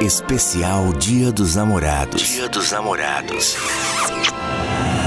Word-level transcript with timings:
Especial 0.00 0.94
Dia 0.94 1.30
dos 1.30 1.56
Namorados. 1.56 2.22
Dia 2.22 2.48
dos 2.48 2.72
Namorados. 2.72 3.54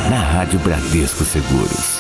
Na 0.08 0.20
Rádio 0.20 0.60
Bradesco 0.60 1.26
Seguros. 1.26 2.00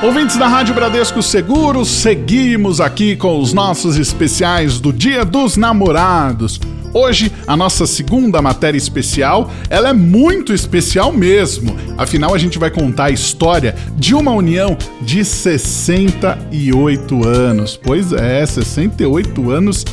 Ouvintes 0.00 0.36
da 0.36 0.46
Rádio 0.46 0.76
Bradesco 0.76 1.20
Seguros, 1.20 1.88
seguimos 1.88 2.80
aqui 2.80 3.16
com 3.16 3.40
os 3.40 3.52
nossos 3.52 3.96
especiais 3.96 4.78
do 4.78 4.92
Dia 4.92 5.24
dos 5.24 5.56
Namorados. 5.56 6.60
Hoje, 6.94 7.32
a 7.48 7.56
nossa 7.56 7.84
segunda 7.84 8.40
matéria 8.40 8.78
especial, 8.78 9.50
ela 9.68 9.88
é 9.88 9.92
muito 9.92 10.52
especial 10.52 11.12
mesmo. 11.12 11.76
Afinal, 11.98 12.32
a 12.32 12.38
gente 12.38 12.60
vai 12.60 12.70
contar 12.70 13.06
a 13.06 13.10
história 13.10 13.74
de 13.96 14.14
uma 14.14 14.30
união 14.30 14.78
de 15.00 15.24
68 15.24 17.26
anos. 17.26 17.76
Pois 17.76 18.12
é, 18.12 18.46
68 18.46 19.50
anos 19.50 19.84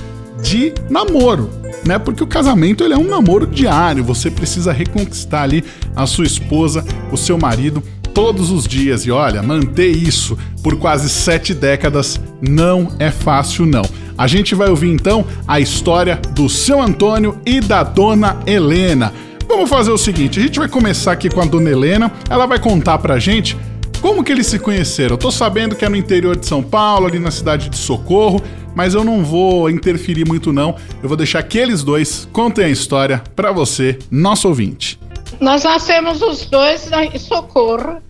de 0.42 0.74
namoro, 0.90 1.50
né? 1.86 2.00
Porque 2.00 2.24
o 2.24 2.28
casamento 2.28 2.84
ele 2.84 2.94
é 2.94 2.98
um 2.98 3.08
namoro 3.08 3.46
diário, 3.46 4.04
você 4.04 4.30
precisa 4.30 4.72
reconquistar 4.72 5.44
ali 5.44 5.64
a 5.96 6.06
sua 6.06 6.26
esposa, 6.26 6.84
o 7.12 7.18
seu 7.18 7.38
marido 7.38 7.84
todos 8.14 8.52
os 8.52 8.68
dias. 8.68 9.06
E 9.06 9.12
olha, 9.12 9.42
manter 9.42 9.90
isso 9.90 10.38
por 10.62 10.76
quase 10.78 11.10
sete 11.10 11.54
décadas 11.54 12.20
não 12.42 12.90
é 13.00 13.12
fácil, 13.12 13.66
não. 13.66 13.84
A 14.18 14.28
gente 14.28 14.54
vai 14.54 14.70
ouvir 14.70 14.90
então 14.90 15.26
a 15.48 15.60
história 15.60 16.20
do 16.32 16.50
seu 16.50 16.82
Antônio 16.82 17.40
e 17.46 17.62
da 17.62 17.84
dona 17.84 18.40
Helena. 18.46 19.14
Vamos 19.48 19.70
fazer 19.70 19.92
o 19.92 19.98
seguinte: 19.98 20.40
a 20.40 20.44
gente 20.44 20.60
vai 20.60 20.68
começar 20.68 21.14
aqui 21.14 21.30
com 21.30 21.42
a 21.42 21.46
dona 21.46 21.70
Helena, 21.70 22.12
ela 22.30 22.46
vai 22.46 22.60
contar 22.60 22.98
pra 22.98 23.18
gente 23.18 23.58
como 24.02 24.24
que 24.24 24.32
eles 24.32 24.48
se 24.48 24.60
conheceram. 24.60 25.16
Eu 25.16 25.18
tô 25.18 25.32
sabendo 25.32 25.76
que 25.76 25.86
é 25.86 25.90
no 25.90 25.96
interior 25.96 26.36
de 26.36 26.46
São 26.46 26.64
Paulo, 26.64 27.08
ali 27.08 27.20
na 27.20 27.32
cidade 27.32 27.70
de 27.70 27.78
Socorro, 27.78 28.42
mas 28.76 28.94
eu 28.94 29.04
não 29.04 29.24
vou 29.24 29.70
interferir 29.70 30.26
muito 30.26 30.54
não. 30.54 30.76
Eu 31.02 31.10
vou 31.10 31.18
deixar 31.18 31.44
que 31.44 31.58
eles 31.58 31.84
dois 31.84 32.28
contem 32.32 32.66
a 32.66 32.70
história 32.70 33.24
para 33.36 33.52
você, 33.52 34.00
nosso 34.10 34.48
ouvinte. 34.48 35.00
Nós 35.40 35.64
nascemos 35.64 36.22
os 36.22 36.46
dois 36.46 36.90
em 36.92 37.18
Socorro, 37.18 38.02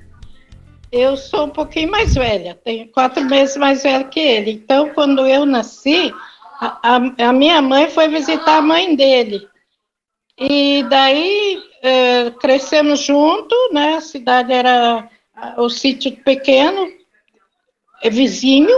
eu 0.92 1.16
sou 1.16 1.46
um 1.46 1.50
pouquinho 1.50 1.92
mais 1.92 2.16
velha, 2.16 2.60
tenho 2.64 2.88
quatro 2.88 3.24
meses 3.26 3.56
mais 3.58 3.84
velha 3.84 4.04
que 4.06 4.20
ele. 4.20 4.52
Então, 4.52 4.90
quando 4.90 5.28
eu 5.28 5.46
nasci, 5.46 6.14
a, 6.60 6.98
a, 7.28 7.34
minha 7.34 7.62
mãe 7.62 7.90
foi 7.90 8.08
visitar 8.08 8.58
a 8.58 8.62
mãe 8.62 8.96
dele. 8.96 9.48
E 10.40 10.84
daí 10.90 11.62
é, 11.84 12.32
crescemos 12.32 13.02
junto, 13.02 13.56
né? 13.72 13.98
A 13.98 14.02
cidade 14.02 14.52
era 14.52 15.08
o 15.58 15.70
sítio 15.70 16.12
pequeno, 16.24 16.88
é 18.02 18.10
vizinho, 18.10 18.76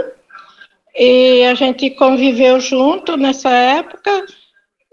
e 0.94 1.44
a 1.44 1.54
gente 1.54 1.90
conviveu 1.90 2.60
junto 2.60 3.16
nessa 3.16 3.50
época. 3.50 4.26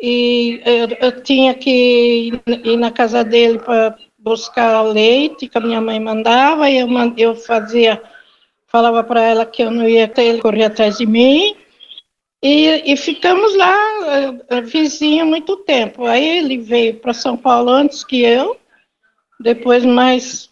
E 0.02 0.62
eu, 0.66 0.88
eu 1.02 1.22
tinha 1.22 1.54
que 1.54 2.42
ir 2.64 2.78
na 2.78 2.92
casa 2.92 3.24
dele 3.24 3.60
para 3.60 3.98
buscar 4.18 4.82
leite 4.82 5.48
que 5.48 5.58
a 5.58 5.62
minha 5.62 5.82
mãe 5.82 6.00
mandava, 6.00 6.70
e 6.70 6.78
eu, 6.78 6.88
eu 7.18 7.36
fazia, 7.36 8.02
falava 8.68 9.04
para 9.04 9.22
ela 9.22 9.46
que 9.46 9.64
eu 9.64 9.72
não 9.72 9.88
ia 9.88 10.08
ter 10.08 10.24
ele 10.24 10.42
correr 10.42 10.66
atrás 10.66 10.98
de 10.98 11.06
mim, 11.06 11.56
e, 12.42 12.94
e 12.94 12.96
ficamos 12.96 13.56
lá, 13.58 13.76
uh, 14.50 14.62
vizinho, 14.66 15.26
muito 15.26 15.58
tempo. 15.58 16.06
Aí 16.06 16.38
ele 16.38 16.58
veio 16.58 16.96
para 16.96 17.14
São 17.14 17.36
Paulo 17.36 17.70
antes 17.70 18.04
que 18.04 18.22
eu, 18.22 18.58
depois 19.40 19.84
mais, 19.84 20.49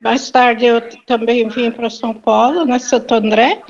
mais 0.00 0.30
tarde 0.30 0.66
eu 0.66 0.80
também 1.06 1.48
vim 1.48 1.70
para 1.70 1.90
São 1.90 2.14
Paulo, 2.14 2.64
na 2.64 2.78
Santo 2.78 3.14
André, 3.14 3.62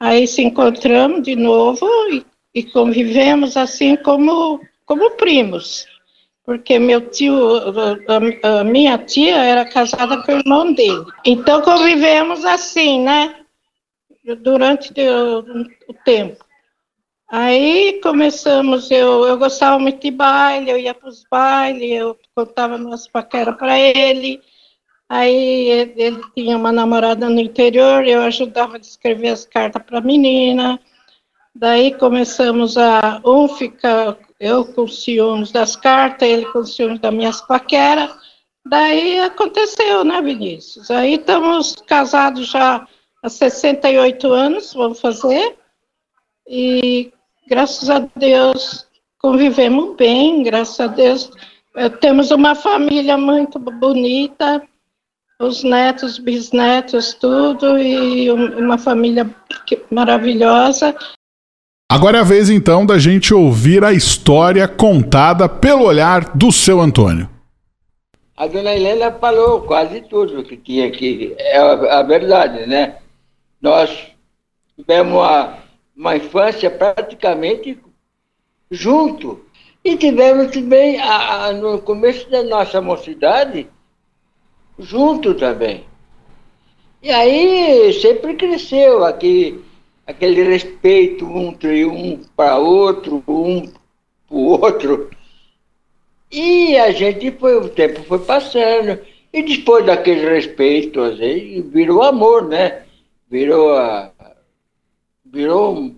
aí 0.00 0.26
se 0.26 0.42
encontramos 0.42 1.22
de 1.22 1.36
novo 1.36 1.86
e, 2.10 2.24
e 2.54 2.62
convivemos 2.62 3.56
assim 3.56 3.96
como, 3.96 4.60
como 4.84 5.12
primos 5.12 5.86
porque 6.44 6.78
meu 6.78 7.08
tio, 7.10 7.34
a, 8.42 8.60
a, 8.60 8.64
minha 8.64 8.98
tia 8.98 9.36
era 9.36 9.64
casada 9.64 10.22
com 10.22 10.32
o 10.32 10.38
irmão 10.38 10.72
dele. 10.72 11.04
Então 11.24 11.62
convivemos 11.62 12.44
assim, 12.44 13.00
né? 13.00 13.36
Durante 14.40 14.92
o, 15.00 15.38
o 15.88 15.94
tempo. 16.04 16.44
Aí 17.28 18.00
começamos, 18.02 18.90
eu, 18.90 19.24
eu 19.24 19.38
gostava 19.38 19.78
muito 19.78 20.02
de 20.02 20.10
baile, 20.10 20.70
eu 20.70 20.78
ia 20.78 20.92
para 20.92 21.08
os 21.08 21.24
bailes, 21.30 21.90
eu 21.90 22.18
contava 22.34 22.76
minhas 22.76 23.08
paqueras 23.08 23.56
para 23.56 23.78
ele. 23.78 24.40
Aí 25.12 25.92
ele, 25.94 26.22
tinha 26.34 26.56
uma 26.56 26.72
namorada 26.72 27.28
no 27.28 27.38
interior, 27.38 28.02
eu 28.06 28.22
ajudava 28.22 28.78
a 28.78 28.80
escrever 28.80 29.28
as 29.28 29.44
cartas 29.44 29.82
para 29.82 29.98
a 29.98 30.00
menina. 30.00 30.80
Daí 31.54 31.92
começamos 31.92 32.78
a 32.78 33.20
um 33.22 33.46
ficar 33.46 34.16
eu 34.40 34.64
com 34.64 34.88
ciúmes 34.88 35.52
das 35.52 35.76
cartas, 35.76 36.26
ele 36.26 36.46
com 36.46 36.64
ciúmes 36.64 36.98
das 36.98 37.12
minhas 37.12 37.42
paqueras. 37.42 38.10
Daí 38.64 39.20
aconteceu, 39.20 40.02
né, 40.02 40.22
Vinícius? 40.22 40.90
Aí 40.90 41.16
estamos 41.16 41.74
casados 41.86 42.48
já 42.48 42.88
há 43.22 43.28
68 43.28 44.32
anos, 44.32 44.72
vamos 44.72 44.98
fazer. 44.98 45.58
E 46.48 47.12
graças 47.46 47.90
a 47.90 48.08
Deus 48.16 48.88
convivemos 49.18 49.94
bem, 49.94 50.42
graças 50.42 50.80
a 50.80 50.86
Deus 50.86 51.30
eh, 51.76 51.90
temos 51.90 52.30
uma 52.30 52.54
família 52.54 53.18
muito 53.18 53.58
bonita, 53.58 54.66
os 55.44 55.62
netos, 55.62 56.18
bisnetos, 56.18 57.14
tudo, 57.14 57.78
e 57.78 58.30
uma 58.30 58.78
família 58.78 59.28
maravilhosa. 59.90 60.94
Agora 61.90 62.18
é 62.18 62.20
a 62.20 62.24
vez 62.24 62.48
então 62.48 62.86
da 62.86 62.98
gente 62.98 63.34
ouvir 63.34 63.84
a 63.84 63.92
história 63.92 64.66
contada 64.66 65.48
pelo 65.48 65.84
olhar 65.84 66.34
do 66.34 66.50
seu 66.50 66.80
Antônio. 66.80 67.28
A 68.36 68.46
dona 68.46 68.74
Helena 68.74 69.12
falou 69.12 69.62
quase 69.62 70.00
tudo 70.00 70.42
que 70.42 70.56
tinha 70.56 70.86
aqui. 70.86 71.34
É 71.38 71.58
a, 71.58 72.00
a 72.00 72.02
verdade, 72.02 72.66
né? 72.66 72.96
Nós 73.60 74.08
tivemos 74.76 75.12
uma, 75.12 75.58
uma 75.94 76.16
infância 76.16 76.70
praticamente 76.70 77.78
junto. 78.70 79.44
E 79.84 79.96
tivemos 79.96 80.50
também, 80.50 80.98
a, 81.00 81.46
a, 81.46 81.52
no 81.52 81.80
começo 81.80 82.30
da 82.30 82.42
nossa 82.42 82.80
mocidade, 82.80 83.68
junto 84.82 85.34
também. 85.34 85.84
E 87.02 87.10
aí 87.10 87.92
sempre 87.94 88.34
cresceu 88.34 89.04
aqui 89.04 89.60
aquele 90.06 90.42
respeito 90.42 91.24
entre 91.36 91.84
um 91.84 92.20
para 92.36 92.58
outro, 92.58 93.22
um 93.26 93.66
para 93.66 94.36
o 94.36 94.60
outro. 94.60 95.10
E 96.30 96.76
a 96.78 96.90
gente 96.92 97.30
foi, 97.32 97.56
o 97.56 97.68
tempo 97.68 98.02
foi 98.04 98.18
passando. 98.20 98.98
E 99.32 99.42
depois 99.42 99.84
daquele 99.84 100.28
respeito, 100.28 101.00
assim, 101.00 101.62
virou 101.70 102.02
amor, 102.02 102.48
né? 102.48 102.82
Virou 103.30 103.76
a. 103.76 104.10
Virou 105.24 105.92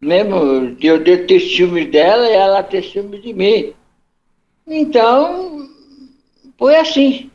mesmo 0.00 0.74
de 0.74 0.88
eu 0.88 1.02
ter 1.04 1.40
ciúmes 1.40 1.90
dela 1.90 2.28
e 2.28 2.32
ela 2.32 2.62
ter 2.62 2.82
ciúmes 2.82 3.22
de 3.22 3.32
mim. 3.32 3.72
Então, 4.66 5.68
foi 6.58 6.76
assim. 6.76 7.31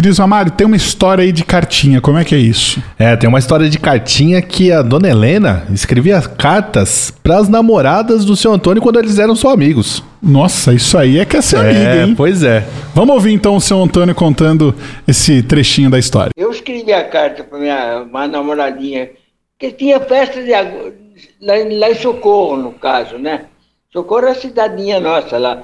Vinícius 0.00 0.20
Amário, 0.20 0.50
tem 0.50 0.66
uma 0.66 0.76
história 0.76 1.22
aí 1.22 1.30
de 1.30 1.44
cartinha, 1.44 2.00
como 2.00 2.16
é 2.16 2.24
que 2.24 2.34
é 2.34 2.38
isso? 2.38 2.82
É, 2.98 3.14
tem 3.16 3.28
uma 3.28 3.38
história 3.38 3.68
de 3.68 3.78
cartinha 3.78 4.40
que 4.40 4.72
a 4.72 4.80
dona 4.80 5.08
Helena 5.08 5.66
escrevia 5.70 6.20
cartas 6.22 7.12
para 7.22 7.36
as 7.36 7.50
namoradas 7.50 8.24
do 8.24 8.34
seu 8.34 8.50
Antônio 8.50 8.82
quando 8.82 8.98
eles 8.98 9.18
eram 9.18 9.36
só 9.36 9.50
amigos. 9.50 10.02
Nossa, 10.22 10.72
isso 10.72 10.96
aí 10.96 11.18
é 11.18 11.26
que 11.26 11.36
é 11.36 11.42
ser 11.42 11.58
é, 11.58 11.70
amiga, 11.70 12.06
hein? 12.06 12.14
Pois 12.16 12.42
é. 12.42 12.64
Vamos 12.94 13.14
ouvir 13.14 13.32
então 13.32 13.54
o 13.54 13.60
seu 13.60 13.82
Antônio 13.82 14.14
contando 14.14 14.74
esse 15.06 15.42
trechinho 15.42 15.90
da 15.90 15.98
história. 15.98 16.30
Eu 16.34 16.50
escrevi 16.50 16.92
a 16.92 17.04
carta 17.04 17.44
para 17.44 17.58
minha 17.58 18.02
uma 18.02 18.26
namoradinha, 18.26 19.10
que 19.58 19.70
tinha 19.70 20.00
festa 20.00 20.42
de, 20.42 20.50
lá, 20.50 21.54
lá 21.78 21.90
em 21.90 21.94
Socorro, 21.94 22.56
no 22.56 22.72
caso, 22.72 23.18
né? 23.18 23.42
Socorro 23.92 24.26
é 24.26 24.30
a 24.30 24.34
cidadinha 24.34 24.98
nossa 24.98 25.36
lá. 25.36 25.62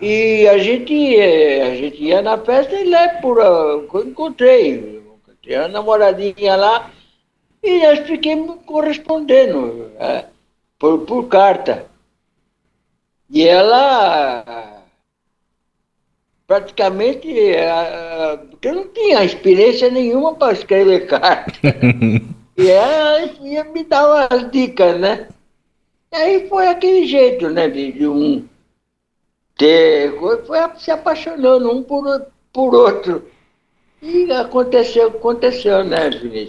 E 0.00 0.46
a 0.46 0.58
gente, 0.58 0.92
a 1.20 1.74
gente 1.74 2.04
ia 2.04 2.22
na 2.22 2.38
festa 2.38 2.74
e 2.74 2.88
lá 2.88 3.08
por, 3.20 3.38
eu 3.38 3.88
encontrei, 4.06 5.02
tinha 5.42 5.62
uma 5.62 5.68
namoradinha 5.68 6.54
lá 6.54 6.90
e 7.62 7.80
nós 7.80 8.00
fiquemos 8.06 8.58
correspondendo 8.64 9.90
é, 9.98 10.26
por, 10.78 11.00
por 11.00 11.26
carta. 11.26 11.86
E 13.28 13.46
ela 13.46 14.78
praticamente, 16.46 17.28
porque 18.50 18.68
eu 18.68 18.74
não 18.74 18.88
tinha 18.88 19.24
experiência 19.24 19.90
nenhuma 19.90 20.34
para 20.34 20.52
escrever 20.52 21.06
carta. 21.06 21.52
e 22.56 22.70
ela 22.70 23.22
ia 23.42 23.64
me 23.64 23.84
dar 23.84 24.06
umas 24.06 24.50
dicas, 24.50 24.98
né? 24.98 25.28
E 26.12 26.16
aí 26.16 26.48
foi 26.48 26.68
aquele 26.68 27.06
jeito, 27.06 27.50
né, 27.50 27.68
de, 27.68 27.92
de 27.92 28.06
um 28.06 28.48
ter, 29.58 30.14
foi 30.46 30.58
se 30.78 30.90
apaixonando 30.90 31.70
um 31.70 31.82
por, 31.82 32.04
por 32.52 32.74
outro. 32.74 33.24
E 34.00 34.30
aconteceu, 34.30 35.08
aconteceu, 35.08 35.84
né, 35.84 36.08
Vinícius? 36.08 36.48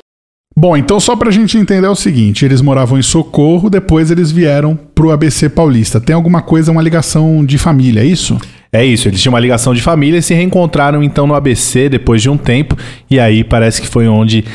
Bom, 0.56 0.76
então 0.76 1.00
só 1.00 1.16
pra 1.16 1.32
gente 1.32 1.58
entender 1.58 1.88
é 1.88 1.90
o 1.90 1.96
seguinte: 1.96 2.46
eles 2.46 2.62
moravam 2.62 3.00
em 3.00 3.02
Socorro, 3.02 3.70
depois 3.70 4.12
eles 4.12 4.32
vieram 4.32 4.76
pro 4.76 5.12
ABC 5.12 5.50
Paulista. 5.50 6.00
Tem 6.00 6.14
alguma 6.14 6.42
coisa, 6.42 6.72
uma 6.72 6.82
ligação 6.82 7.44
de 7.44 7.58
família, 7.58 8.02
é 8.02 8.06
isso? 8.06 8.38
É 8.72 8.86
isso, 8.86 9.08
eles 9.08 9.20
tinham 9.20 9.34
uma 9.34 9.40
ligação 9.40 9.74
de 9.74 9.82
família 9.82 10.20
e 10.20 10.22
se 10.22 10.34
reencontraram 10.34 11.02
então 11.02 11.26
no 11.26 11.34
ABC 11.34 11.90
depois 11.90 12.22
de 12.22 12.30
um 12.30 12.38
tempo, 12.38 12.78
e 13.10 13.20
aí 13.20 13.44
parece 13.44 13.82
que 13.82 13.88
foi 13.88 14.08
onde 14.08 14.46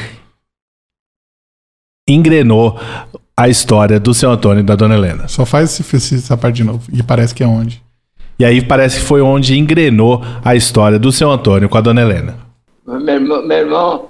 engrenou 2.09 2.79
a 3.37 3.49
história 3.49 3.99
do 3.99 4.15
seu 4.15 4.31
Antônio 4.31 4.61
e 4.61 4.65
da 4.65 4.77
Dona 4.77 4.95
Helena. 4.95 5.27
Só 5.27 5.45
faz 5.45 5.81
esse, 5.81 6.15
essa 6.15 6.37
parte 6.37 6.57
de 6.57 6.65
novo. 6.65 6.83
E 6.93 7.03
parece 7.03 7.35
que 7.35 7.43
é 7.43 7.47
onde? 7.47 7.84
E 8.39 8.45
aí 8.45 8.65
parece 8.65 8.99
que 8.99 9.07
foi 9.07 9.21
onde 9.21 9.59
engrenou 9.59 10.23
a 10.45 10.55
história 10.55 10.99
do 10.99 11.13
seu 11.13 11.31
Antônio 11.31 11.69
com 11.69 11.79
a 11.79 11.81
Dona 11.81 12.03
Helena. 12.03 12.39
Meu 12.87 13.15
irmão, 13.15 13.47
meu 13.47 13.59
irmão 13.59 14.09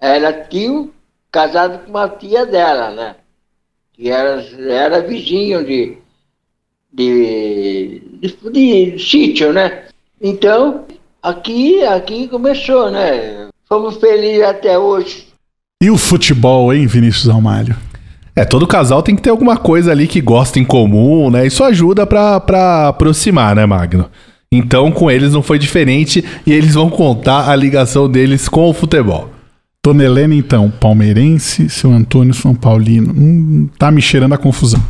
era 0.00 0.32
tio 0.32 0.92
casado 1.30 1.84
com 1.84 1.90
uma 1.90 2.08
tia 2.08 2.44
dela, 2.44 2.90
né? 2.90 3.14
Que 3.92 4.10
era, 4.10 4.42
era 4.68 5.02
vizinho 5.02 5.64
de, 5.64 5.98
de, 6.92 8.02
de, 8.20 8.50
de, 8.50 8.90
de 8.92 8.98
sítio, 8.98 9.52
né? 9.52 9.84
Então, 10.20 10.84
aqui, 11.22 11.82
aqui 11.84 12.28
começou, 12.28 12.90
né? 12.90 13.48
Fomos 13.68 13.96
felizes 13.96 14.42
até 14.42 14.78
hoje. 14.78 15.28
E 15.82 15.90
o 15.90 15.96
futebol, 15.96 16.74
hein, 16.74 16.86
Vinícius 16.86 17.28
Almário? 17.28 17.76
É, 18.34 18.44
todo 18.44 18.66
casal 18.66 19.02
tem 19.02 19.16
que 19.16 19.22
ter 19.22 19.30
alguma 19.30 19.56
coisa 19.56 19.90
ali 19.90 20.06
que 20.06 20.20
gosta 20.20 20.58
em 20.58 20.64
comum, 20.64 21.30
né? 21.30 21.46
Isso 21.46 21.64
ajuda 21.64 22.06
pra, 22.06 22.40
pra 22.40 22.88
aproximar, 22.88 23.54
né, 23.54 23.66
Magno? 23.66 24.10
Então, 24.52 24.90
com 24.90 25.10
eles 25.10 25.32
não 25.32 25.42
foi 25.42 25.58
diferente 25.58 26.24
e 26.46 26.52
eles 26.52 26.74
vão 26.74 26.90
contar 26.90 27.48
a 27.48 27.56
ligação 27.56 28.08
deles 28.08 28.48
com 28.48 28.68
o 28.68 28.74
futebol. 28.74 29.30
Dona 29.84 30.04
Helena, 30.04 30.34
então, 30.34 30.70
palmeirense, 30.70 31.70
seu 31.70 31.90
Antônio 31.90 32.34
São 32.34 32.54
Paulino. 32.54 33.12
Hum, 33.12 33.68
tá 33.78 33.90
me 33.90 34.02
cheirando 34.02 34.34
a 34.34 34.38
confusão. 34.38 34.80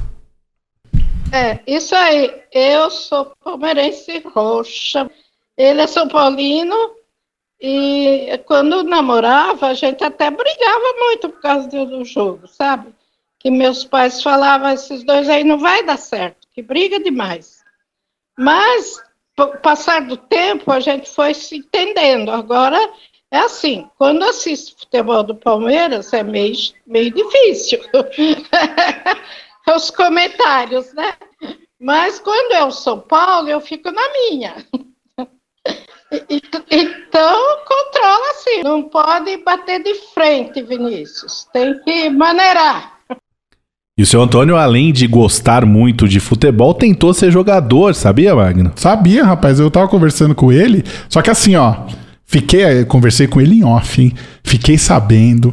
É, 1.33 1.61
isso 1.67 1.95
aí. 1.95 2.31
Eu 2.53 2.91
sou 2.91 3.33
palmeirense 3.45 4.23
roxa. 4.35 5.09
Ele 5.57 5.81
é 5.81 5.87
São 5.87 6.09
Paulino. 6.09 6.75
E 7.61 8.41
quando 8.47 8.83
namorava, 8.83 9.67
a 9.67 9.75
gente 9.75 10.03
até 10.03 10.31
brigava 10.31 10.95
muito 10.99 11.29
por 11.29 11.41
causa 11.43 11.69
do 11.69 12.05
jogo, 12.05 12.49
sabe? 12.49 12.89
Que 13.41 13.51
meus 13.51 13.85
pais 13.85 14.23
falavam, 14.23 14.71
esses 14.71 15.03
dois 15.03 15.29
aí 15.29 15.43
não 15.43 15.59
vai 15.59 15.83
dar 15.83 15.97
certo, 15.97 16.47
que 16.53 16.63
briga 16.63 17.01
demais. 17.01 17.65
Mas, 18.39 19.03
passar 19.63 20.03
do 20.03 20.17
tempo, 20.17 20.71
a 20.71 20.79
gente 20.79 21.11
foi 21.11 21.35
se 21.35 21.57
entendendo. 21.57 22.31
Agora, 22.31 22.79
é 23.31 23.39
assim, 23.39 23.89
quando 23.97 24.25
assisto 24.25 24.79
futebol 24.79 25.23
do 25.23 25.35
Palmeiras, 25.35 26.13
é 26.13 26.23
meio, 26.23 26.55
meio 26.87 27.11
difícil. 27.11 27.81
Os 29.75 29.91
comentários, 29.91 30.93
né? 30.95 31.15
Mas 31.79 32.19
quando 32.19 32.53
é 32.53 32.65
o 32.65 32.71
São 32.71 33.01
Paulo, 33.01 33.49
eu 33.49 33.61
fico 33.61 33.91
na 33.91 34.13
minha. 34.13 34.67
Então, 36.69 37.65
controla 37.65 38.31
assim. 38.31 38.65
Não 38.65 38.83
pode 38.83 39.37
bater 39.45 39.81
de 39.81 39.95
frente, 39.95 40.61
Vinícius. 40.61 41.45
Tem 41.53 41.81
que 41.85 42.11
maneirar. 42.11 43.00
E 44.01 44.03
o 44.03 44.07
seu 44.07 44.23
Antônio, 44.23 44.57
além 44.57 44.95
de 44.95 45.07
gostar 45.07 45.67
muito 45.67 46.09
de 46.09 46.21
futebol, 46.21 46.73
tentou 46.73 47.13
ser 47.13 47.31
jogador, 47.31 47.95
sabia, 47.95 48.35
Magno? 48.35 48.73
Sabia, 48.75 49.23
rapaz. 49.23 49.61
Eu 49.61 49.71
tava 49.71 49.89
conversando 49.89 50.35
com 50.35 50.51
ele. 50.51 50.83
Só 51.07 51.21
que 51.21 51.29
assim, 51.29 51.55
ó. 51.55 51.75
Fiquei, 52.25 52.87
conversei 52.87 53.27
com 53.27 53.43
ele 53.43 53.57
em 53.57 53.63
off, 53.63 54.01
hein? 54.01 54.15
Fiquei 54.43 54.79
sabendo 54.79 55.53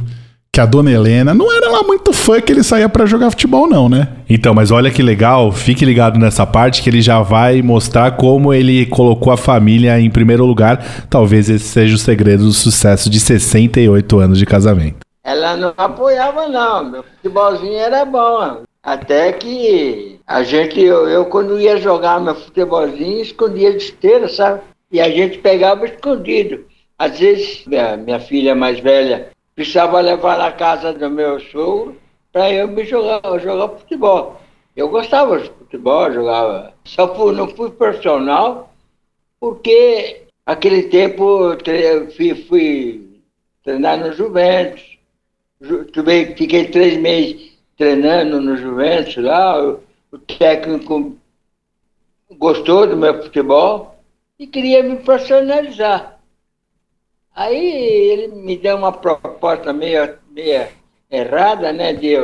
que 0.49 0.61
a 0.61 0.65
dona 0.65 0.89
Helena 0.89 1.33
não 1.33 1.51
era 1.51 1.69
lá 1.69 1.83
muito 1.83 2.13
fã 2.13 2.39
que 2.39 2.53
ele 2.53 2.63
saía 2.63 2.87
para 2.87 3.05
jogar 3.05 3.31
futebol, 3.31 3.67
não, 3.67 3.89
né? 3.89 4.07
Então, 4.29 4.53
mas 4.53 4.71
olha 4.71 4.89
que 4.89 5.03
legal, 5.03 5.51
fique 5.51 5.83
ligado 5.83 6.17
nessa 6.17 6.45
parte 6.45 6.81
que 6.81 6.89
ele 6.89 7.01
já 7.01 7.21
vai 7.21 7.61
mostrar 7.61 8.11
como 8.11 8.53
ele 8.53 8.85
colocou 8.85 9.33
a 9.33 9.35
família 9.35 9.99
em 9.99 10.09
primeiro 10.09 10.45
lugar. 10.45 11.05
Talvez 11.09 11.49
esse 11.49 11.65
seja 11.65 11.95
o 11.95 11.99
segredo 11.99 12.45
do 12.45 12.53
sucesso 12.53 13.09
de 13.09 13.19
68 13.19 14.19
anos 14.19 14.39
de 14.39 14.45
casamento. 14.45 15.06
Ela 15.27 15.57
não 15.57 15.73
apoiava, 15.75 16.47
não. 16.47 16.85
Meu 16.85 17.03
futebolzinho 17.03 17.77
era 17.77 18.05
bom. 18.05 18.63
Até 18.81 19.33
que 19.33 20.21
a 20.25 20.41
gente, 20.41 20.79
eu, 20.79 21.09
eu 21.09 21.25
quando 21.25 21.59
ia 21.59 21.75
jogar 21.75 22.21
meu 22.21 22.33
futebolzinho, 22.33 23.21
escondia 23.21 23.71
de 23.71 23.83
esteira, 23.83 24.29
sabe? 24.29 24.61
E 24.89 25.01
a 25.01 25.09
gente 25.09 25.39
pegava 25.39 25.85
escondido. 25.85 26.65
Às 26.97 27.19
vezes, 27.19 27.65
minha, 27.65 27.97
minha 27.97 28.21
filha 28.21 28.55
mais 28.55 28.79
velha 28.79 29.29
precisava 29.53 29.99
levar 29.99 30.37
na 30.37 30.49
casa 30.49 30.93
do 30.93 31.09
meu 31.09 31.41
sogro 31.41 31.97
para 32.31 32.49
eu 32.53 32.69
me 32.69 32.85
jogar, 32.85 33.21
jogar 33.41 33.77
futebol. 33.79 34.39
Eu 34.77 34.87
gostava 34.87 35.39
de 35.39 35.49
futebol, 35.49 36.09
jogava. 36.09 36.73
Só 36.85 37.13
fui, 37.13 37.33
não 37.33 37.49
fui 37.49 37.69
profissional, 37.71 38.73
porque 39.41 40.21
aquele 40.45 40.83
tempo 40.83 41.51
eu 41.51 42.11
fui, 42.11 42.33
fui 42.47 43.19
treinar 43.61 43.97
no 43.97 44.13
Juventus. 44.13 44.96
Também 45.93 46.35
fiquei 46.35 46.69
três 46.69 46.97
meses 46.97 47.57
treinando 47.75 48.41
no 48.41 48.57
Juventus 48.57 49.17
lá. 49.17 49.61
O, 49.61 50.17
técnico 50.19 51.17
gostou 52.37 52.87
do 52.87 52.97
meu 52.97 53.21
futebol 53.21 53.99
e 54.39 54.47
queria 54.47 54.81
me 54.81 54.97
profissionalizar. 54.97 56.19
Aí 57.35 57.55
ele 57.55 58.27
me 58.29 58.57
deu 58.57 58.77
uma 58.77 58.91
proposta 58.91 59.71
meio, 59.71 60.17
meio 60.31 60.67
errada, 61.11 61.71
né? 61.71 61.93
De 61.93 62.15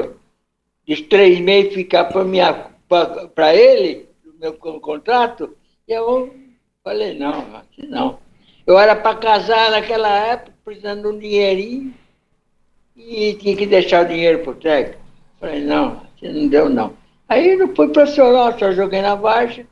de 0.85 1.03
três 1.03 1.39
meses 1.39 1.73
ficar 1.73 2.05
para 2.05 3.55
ele, 3.55 4.09
o 4.25 4.39
meu 4.39 4.53
contrato, 4.53 5.55
e 5.87 5.93
eu 5.93 6.33
falei, 6.83 7.17
não, 7.17 7.45
não. 7.89 8.19
Eu 8.65 8.77
era 8.77 8.95
para 8.95 9.17
casar 9.17 9.71
naquela 9.71 10.09
época, 10.09 10.53
precisando 10.63 11.03
de 11.03 11.07
um 11.15 11.19
dinheirinho, 11.19 11.93
e 12.95 13.33
tinha 13.33 13.55
que 13.55 13.65
deixar 13.65 14.05
o 14.05 14.07
dinheiro 14.07 14.39
para 14.39 14.51
o 14.51 14.55
técnico. 14.55 15.01
Falei, 15.39 15.63
não, 15.63 16.01
não 16.21 16.47
deu 16.47 16.69
não. 16.69 16.93
Aí 17.27 17.55
não 17.55 17.73
fui 17.75 17.87
profissional, 17.89 18.57
só 18.57 18.71
joguei 18.71 19.01
na 19.01 19.15
baixa 19.15 19.65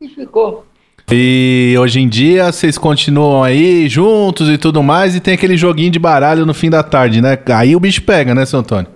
e 0.00 0.08
ficou. 0.08 0.64
E 1.10 1.74
hoje 1.78 2.00
em 2.00 2.08
dia 2.08 2.50
vocês 2.50 2.78
continuam 2.78 3.42
aí 3.42 3.88
juntos 3.88 4.48
e 4.48 4.56
tudo 4.56 4.82
mais, 4.82 5.14
e 5.14 5.20
tem 5.20 5.34
aquele 5.34 5.56
joguinho 5.56 5.90
de 5.90 5.98
baralho 5.98 6.46
no 6.46 6.54
fim 6.54 6.70
da 6.70 6.82
tarde, 6.82 7.20
né? 7.20 7.38
Aí 7.54 7.76
o 7.76 7.80
bicho 7.80 8.02
pega, 8.02 8.34
né, 8.34 8.46
seu 8.46 8.60
Antônio? 8.60 8.90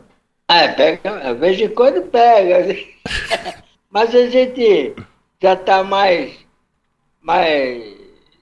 É, 0.48 0.68
pega, 0.68 1.20
de 1.20 1.34
vez 1.34 1.60
em 1.60 1.68
quando 1.68 2.02
pega. 2.02 2.74
Mas 3.90 4.14
a 4.14 4.26
gente 4.26 4.94
já 5.42 5.54
tá 5.56 5.84
mais, 5.84 6.32
mais 7.20 7.82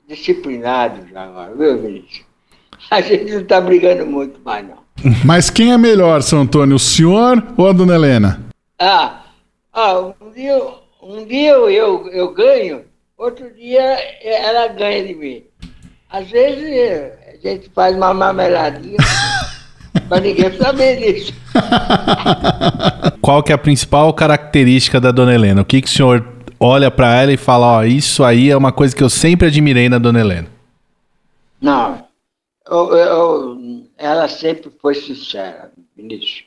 disciplinado 0.09 1.07
já 1.11 1.25
agora, 1.25 1.55
viu, 1.55 1.79
Vinícius? 1.79 2.25
A 2.91 3.01
gente 3.01 3.33
não 3.33 3.45
tá 3.45 3.61
brigando 3.61 4.07
muito 4.07 4.41
mais, 4.45 4.67
não. 4.67 4.86
Mas 5.25 5.51
quem 5.51 5.73
é 5.73 5.79
melhor, 5.79 6.23
seu 6.23 6.39
Antônio, 6.39 6.77
o 6.77 6.79
senhor 6.79 7.43
ou 7.57 7.69
a 7.69 7.73
dona 7.73 7.95
Helena? 7.95 8.41
Ah, 8.79 9.23
ah 9.73 10.13
um 10.21 10.33
dia, 10.33 10.59
um 11.03 11.25
dia 11.25 11.51
eu, 11.53 11.71
eu, 11.71 12.09
eu 12.09 12.33
ganho 12.33 12.83
outro 13.17 13.51
dia 13.55 13.99
ela 14.23 14.69
ganha 14.69 15.07
de 15.07 15.15
mim. 15.15 15.43
Às 16.11 16.31
vezes 16.31 17.13
a 17.33 17.49
gente 17.49 17.71
faz 17.75 17.97
uma 17.97 18.15
marmeladinha, 18.15 18.97
mas 20.09 20.23
ninguém 20.23 20.57
saber 20.57 20.97
disso. 20.97 21.33
Qual 23.21 23.43
que 23.43 23.53
é 23.53 23.55
a 23.55 23.59
principal 23.59 24.13
característica 24.13 25.01
da 25.01 25.11
Dona 25.11 25.35
Helena? 25.35 25.63
O 25.63 25.65
que, 25.65 25.81
que 25.81 25.89
o 25.89 25.91
senhor 25.91 26.27
olha 26.61 26.91
para 26.91 27.15
ela 27.15 27.33
e 27.33 27.37
fala, 27.37 27.79
ó, 27.79 27.85
isso 27.85 28.23
aí 28.23 28.51
é 28.51 28.57
uma 28.57 28.73
coisa 28.73 28.95
que 28.95 29.03
eu 29.03 29.11
sempre 29.11 29.49
admirei 29.49 29.89
na 29.89 29.99
Dona 29.99 30.21
Helena? 30.21 30.49
Não, 31.61 32.05
eu, 32.71 32.97
eu, 32.97 33.59
ela 33.97 34.29
sempre 34.29 34.71
foi 34.71 34.95
sincera, 34.95 35.73
Vinícius. 35.97 36.45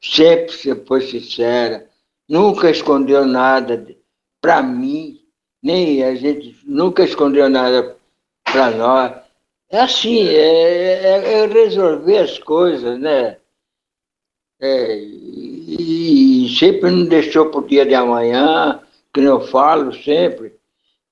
Sempre 0.00 0.84
foi 0.86 1.00
sincera, 1.02 1.88
nunca 2.28 2.70
escondeu 2.70 3.26
nada 3.26 3.96
para 4.40 4.62
mim 4.62 5.20
nem 5.62 6.02
a 6.02 6.14
gente 6.14 6.56
nunca 6.64 7.04
escondeu 7.04 7.48
nada 7.48 7.96
para 8.44 8.70
nós. 8.70 9.12
É 9.70 9.80
assim, 9.80 10.26
é, 10.26 10.32
é, 10.32 11.32
é, 11.32 11.46
resolver 11.46 12.18
as 12.18 12.38
coisas, 12.38 12.98
né? 12.98 13.36
É, 14.60 14.98
e, 14.98 16.46
e, 16.46 16.58
sempre 16.58 16.90
não 16.90 17.06
deixou 17.06 17.46
para 17.46 17.60
o 17.60 17.66
dia 17.66 17.86
de 17.86 17.94
amanhã, 17.94 18.80
que 19.12 19.20
eu 19.20 19.40
falo 19.40 19.92
sempre. 19.92 20.54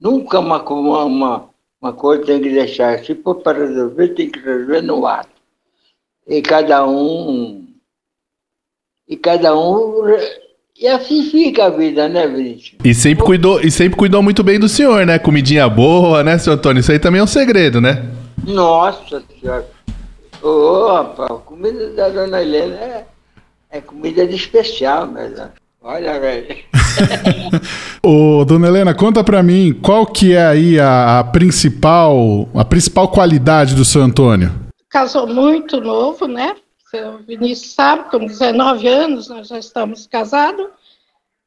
Nunca 0.01 0.39
uma, 0.39 0.63
uma, 0.63 1.51
uma 1.81 1.93
coisa 1.93 2.27
tem 2.27 2.43
que 2.43 2.51
deixar. 2.51 3.05
Se 3.05 3.15
for 3.15 3.37
para 3.37 3.67
resolver, 3.67 4.09
tem 4.09 4.31
que 4.31 4.39
resolver 4.41 4.83
no 4.83 5.07
ato. 5.07 5.38
E 6.29 6.43
cada 6.43 6.87
um. 6.87 7.67
E 9.09 9.17
cada 9.17 9.59
um 9.59 10.05
e 10.81 10.87
assim 10.87 11.29
fica 11.29 11.65
a 11.65 11.71
vida, 11.71 12.09
né, 12.09 12.29
Vinícius? 12.29 12.77
E 12.85 12.95
sempre 12.95 13.25
cuidou, 13.25 13.61
e 13.61 13.69
sempre 13.69 13.99
cuidou 13.99 14.23
muito 14.23 14.45
bem 14.45 14.61
do 14.61 14.69
senhor, 14.69 15.05
né? 15.05 15.19
Comidinha 15.19 15.69
boa, 15.69 16.23
né, 16.23 16.39
seu 16.39 16.53
Antônio? 16.53 16.79
Isso 16.79 16.93
aí 16.93 17.01
também 17.01 17.21
é 17.21 17.25
um 17.25 17.27
segredo, 17.27 17.81
né? 17.81 18.07
Nossa 18.47 19.21
senhora. 19.41 19.67
Opa, 20.41 21.25
a 21.25 21.39
comida 21.39 21.91
da 21.95 22.09
dona 22.09 22.41
Helena 22.41 22.77
é, 22.77 23.05
é 23.73 23.81
comida 23.81 24.25
de 24.25 24.37
especial, 24.37 25.09
mesmo. 25.09 25.49
Olha, 25.83 26.21
velho. 26.21 26.57
Ô, 28.01 28.45
dona 28.45 28.69
Helena, 28.69 28.95
conta 28.95 29.25
pra 29.25 29.43
mim, 29.43 29.77
qual 29.83 30.07
que 30.07 30.33
é 30.35 30.47
aí 30.47 30.79
a, 30.79 31.19
a 31.19 31.25
principal, 31.25 32.49
a 32.55 32.65
principal 32.65 33.09
qualidade 33.09 33.75
do 33.75 33.85
seu 33.85 34.01
Antônio? 34.01 34.68
Casou 34.89 35.27
muito 35.27 35.81
novo, 35.81 36.27
né? 36.27 36.57
O 36.95 37.19
Vinícius 37.19 37.73
sabe, 37.73 38.11
com 38.11 38.25
19 38.25 38.89
anos 38.89 39.29
nós 39.29 39.49
já 39.49 39.59
estamos 39.59 40.07
casados. 40.07 40.69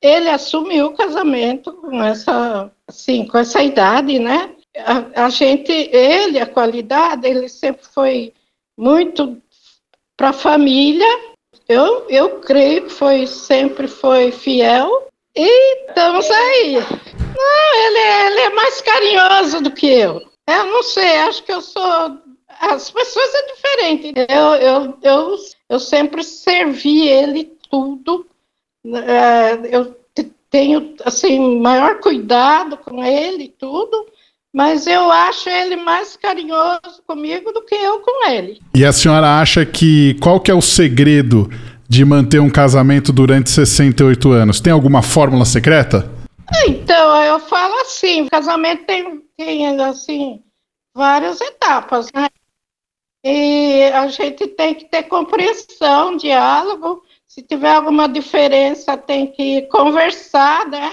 Ele 0.01 0.29
assumiu 0.29 0.87
o 0.87 0.93
casamento 0.95 1.73
com 1.73 2.03
essa, 2.03 2.71
assim, 2.87 3.25
com 3.27 3.37
essa 3.37 3.61
idade, 3.63 4.19
né? 4.19 4.55
A, 4.77 5.25
a 5.25 5.29
gente, 5.29 5.71
ele, 5.71 6.39
a 6.39 6.45
qualidade, 6.45 7.27
ele 7.27 7.49
sempre 7.49 7.85
foi 7.85 8.33
muito 8.77 9.41
para 10.15 10.29
a 10.29 10.33
família. 10.33 11.07
Eu, 11.67 12.07
eu 12.09 12.39
creio 12.39 12.83
que 12.83 12.89
foi 12.89 13.25
sempre 13.25 13.87
foi 13.87 14.31
fiel. 14.31 15.07
E 15.35 15.87
estamos 15.87 16.29
aí. 16.29 16.75
Não, 16.75 17.85
ele, 17.85 17.97
é, 17.97 18.27
ele 18.27 18.39
é 18.41 18.49
mais 18.49 18.81
carinhoso 18.81 19.61
do 19.61 19.71
que 19.71 19.87
eu. 19.87 20.21
Eu 20.47 20.65
não 20.65 20.83
sei, 20.83 21.17
acho 21.19 21.43
que 21.43 21.53
eu 21.53 21.61
sou. 21.61 22.17
As 22.61 22.89
pessoas 22.89 23.33
é 23.33 23.53
diferente. 23.53 24.13
Eu, 24.29 24.55
eu, 24.55 24.97
eu, 25.01 25.35
eu 25.69 25.79
sempre 25.79 26.23
servi 26.23 27.09
ele 27.09 27.51
tudo. 27.69 28.25
É, 28.85 29.75
eu 29.75 29.95
tenho 30.49 30.95
assim 31.05 31.59
maior 31.59 31.99
cuidado 31.99 32.77
com 32.77 33.03
ele 33.03 33.47
tudo 33.57 34.05
mas 34.53 34.85
eu 34.85 35.09
acho 35.09 35.49
ele 35.49 35.77
mais 35.77 36.17
carinhoso 36.17 37.01
comigo 37.07 37.51
do 37.53 37.63
que 37.63 37.75
eu 37.75 37.99
com 37.99 38.27
ele. 38.29 38.59
E 38.75 38.85
a 38.85 38.91
senhora 38.91 39.39
acha 39.39 39.65
que 39.65 40.15
qual 40.21 40.39
que 40.39 40.51
é 40.51 40.53
o 40.53 40.61
segredo 40.61 41.49
de 41.87 42.03
manter 42.03 42.39
um 42.39 42.49
casamento 42.49 43.13
durante 43.13 43.49
68 43.49 44.31
anos? 44.31 44.59
Tem 44.59 44.73
alguma 44.73 45.01
fórmula 45.01 45.45
secreta? 45.45 46.09
Então, 46.67 47.23
eu 47.23 47.39
falo 47.39 47.73
assim, 47.81 48.27
casamento 48.27 48.83
tem, 48.85 49.21
tem 49.37 49.79
assim, 49.81 50.41
várias 50.93 51.39
etapas, 51.39 52.11
né? 52.13 52.27
E 53.23 53.83
a 53.93 54.07
gente 54.07 54.47
tem 54.47 54.73
que 54.73 54.85
ter 54.85 55.03
compreensão, 55.03 56.17
diálogo. 56.17 57.03
Se 57.27 57.41
tiver 57.41 57.75
alguma 57.75 58.09
diferença, 58.09 58.97
tem 58.97 59.27
que 59.27 59.61
conversar, 59.63 60.67
né? 60.67 60.91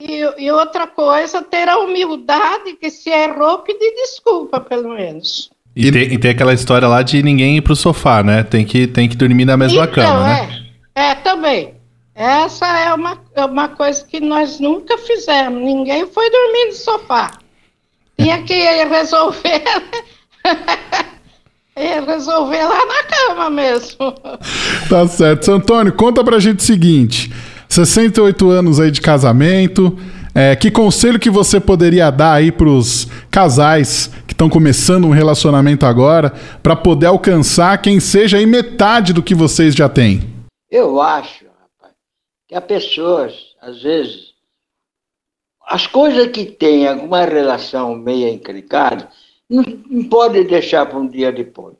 E, 0.00 0.44
e, 0.44 0.50
outra 0.50 0.86
coisa, 0.86 1.42
ter 1.42 1.68
a 1.68 1.78
humildade 1.78 2.74
que 2.74 2.90
se 2.90 3.10
errou, 3.10 3.58
pedir 3.58 3.94
desculpa, 3.94 4.60
pelo 4.60 4.94
menos. 4.94 5.50
E 5.76 5.90
tem, 5.90 6.02
e 6.14 6.18
tem 6.18 6.30
aquela 6.30 6.52
história 6.52 6.88
lá 6.88 7.02
de 7.02 7.22
ninguém 7.22 7.56
ir 7.56 7.62
pro 7.62 7.76
sofá, 7.76 8.22
né? 8.22 8.42
Tem 8.42 8.64
que, 8.64 8.86
tem 8.86 9.08
que 9.08 9.16
dormir 9.16 9.44
na 9.44 9.56
mesma 9.56 9.84
então, 9.84 9.94
cama, 9.94 10.24
né? 10.24 10.66
É, 10.94 11.10
é, 11.10 11.14
também. 11.16 11.74
Essa 12.14 12.66
é 12.78 12.94
uma, 12.94 13.20
é 13.34 13.44
uma 13.44 13.68
coisa 13.68 14.04
que 14.04 14.20
nós 14.20 14.60
nunca 14.60 14.96
fizemos. 14.98 15.62
Ninguém 15.62 16.06
foi 16.06 16.30
dormir 16.30 16.66
no 16.66 16.72
sofá. 16.72 17.38
Tinha 18.16 18.42
que 18.42 18.54
resolver. 18.84 19.62
resolver 21.76 22.64
lá 22.64 22.86
na 22.86 23.02
cama 23.04 23.50
mesmo. 23.50 24.14
Tá 24.88 25.06
certo. 25.08 25.44
Seu 25.44 25.54
Antônio, 25.54 25.92
conta 25.92 26.22
pra 26.22 26.38
gente 26.38 26.60
o 26.60 26.62
seguinte. 26.62 27.32
68 27.68 28.48
anos 28.50 28.78
aí 28.78 28.90
de 28.90 29.00
casamento. 29.00 29.96
É, 30.34 30.56
que 30.56 30.70
conselho 30.70 31.18
que 31.18 31.30
você 31.30 31.60
poderia 31.60 32.10
dar 32.10 32.32
aí 32.34 32.50
para 32.50 32.68
os 32.68 33.06
casais 33.30 34.10
que 34.26 34.32
estão 34.32 34.48
começando 34.48 35.06
um 35.06 35.10
relacionamento 35.10 35.86
agora, 35.86 36.30
para 36.60 36.74
poder 36.74 37.06
alcançar 37.06 37.80
quem 37.80 38.00
seja 38.00 38.36
aí 38.36 38.46
metade 38.46 39.12
do 39.12 39.22
que 39.22 39.34
vocês 39.34 39.74
já 39.74 39.88
têm? 39.88 40.22
Eu 40.68 41.00
acho, 41.00 41.44
rapaz, 41.44 41.94
que 42.48 42.54
as 42.56 42.64
pessoas, 42.64 43.32
às 43.62 43.80
vezes, 43.80 44.34
as 45.68 45.86
coisas 45.86 46.26
que 46.28 46.46
têm 46.46 46.88
alguma 46.88 47.24
relação 47.24 47.94
meio 47.94 48.28
encrencada, 48.28 49.08
não, 49.48 50.08
pode 50.08 50.44
deixar 50.44 50.86
para 50.86 50.98
um 50.98 51.08
dia 51.08 51.32
depois. 51.32 51.76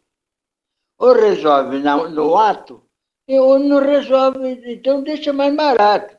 Ou 0.99 1.12
resolve 1.12 1.78
no, 1.78 2.09
no 2.09 2.37
ato, 2.37 2.83
ou 3.28 3.59
não 3.59 3.80
resolve, 3.80 4.61
então 4.66 5.02
deixa 5.02 5.33
mais 5.33 5.54
barato. 5.54 6.16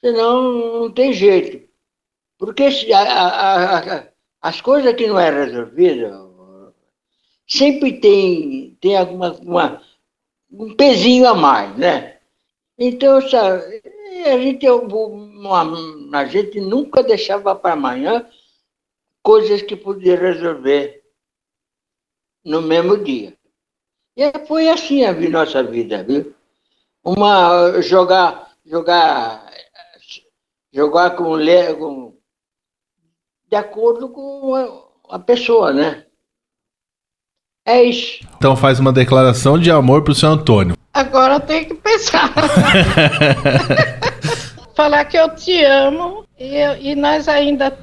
Senão 0.00 0.80
não 0.82 0.92
tem 0.92 1.12
jeito. 1.12 1.66
Porque 2.38 2.64
a, 2.92 3.00
a, 3.00 3.78
a, 3.78 4.08
as 4.42 4.60
coisas 4.60 4.94
que 4.94 5.06
não 5.06 5.18
é 5.18 5.30
resolvida 5.30 6.26
sempre 7.46 8.00
tem, 8.00 8.76
tem 8.80 8.96
alguma 8.96 9.32
uma, 9.34 9.82
um 10.50 10.74
pezinho 10.74 11.28
a 11.28 11.34
mais, 11.34 11.76
né? 11.76 12.18
Então, 12.78 13.20
sabe, 13.28 13.82
a 14.26 14.38
gente, 14.38 14.68
uma, 14.68 16.18
a 16.18 16.24
gente 16.26 16.60
nunca 16.60 17.02
deixava 17.02 17.54
para 17.54 17.72
amanhã 17.74 18.26
coisas 19.26 19.60
que 19.60 19.74
podia 19.74 20.16
resolver 20.16 21.02
no 22.44 22.62
mesmo 22.62 22.96
dia. 22.96 23.36
E 24.16 24.30
foi 24.46 24.68
assim 24.68 25.02
a 25.04 25.12
nossa 25.12 25.64
vida, 25.64 26.04
viu? 26.04 26.32
Uma, 27.04 27.82
jogar, 27.82 28.52
jogar, 28.64 29.50
jogar 30.72 31.16
com, 31.16 31.36
com 31.76 32.16
de 33.48 33.56
acordo 33.56 34.10
com 34.10 34.54
a, 35.10 35.18
pessoa, 35.18 35.72
né? 35.72 36.06
É 37.66 37.82
isso. 37.82 38.24
Então 38.36 38.54
faz 38.54 38.78
uma 38.78 38.92
declaração 38.92 39.58
de 39.58 39.72
amor 39.72 40.04
pro 40.04 40.14
seu 40.14 40.28
Antônio. 40.28 40.76
Agora 40.94 41.40
tenho 41.40 41.66
que 41.66 41.74
pensar. 41.74 42.32
Falar 44.76 45.04
que 45.06 45.16
eu 45.16 45.34
te 45.34 45.64
amo 45.64 46.24
e, 46.38 46.60
e 46.90 46.94
nós 46.94 47.26
ainda, 47.26 47.76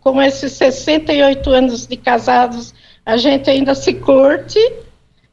com 0.00 0.20
esses 0.22 0.52
68 0.52 1.50
anos 1.50 1.86
de 1.86 1.96
casados, 1.96 2.74
a 3.04 3.16
gente 3.16 3.50
ainda 3.50 3.74
se 3.74 3.94
curte 3.94 4.58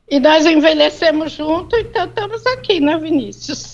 e 0.10 0.20
nós 0.20 0.46
envelhecemos 0.46 1.34
junto, 1.34 1.76
então 1.76 2.06
estamos 2.06 2.46
aqui, 2.48 2.80
né, 2.80 2.98
Vinícius? 2.98 3.74